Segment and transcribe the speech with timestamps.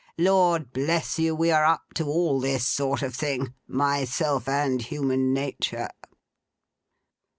[0.17, 5.89] Lord bless you, we are up to all this sort of thing—myself and human nature.